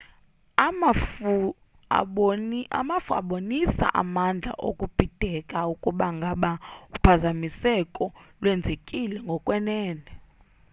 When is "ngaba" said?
6.17-6.51